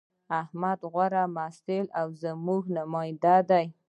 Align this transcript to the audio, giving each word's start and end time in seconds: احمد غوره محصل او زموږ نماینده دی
احمد 0.41 0.79
غوره 0.93 1.23
محصل 1.37 1.85
او 1.99 2.07
زموږ 2.21 2.61
نماینده 2.77 3.35
دی 3.49 3.65